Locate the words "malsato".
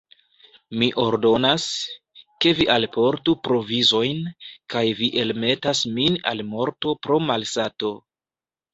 7.31-7.97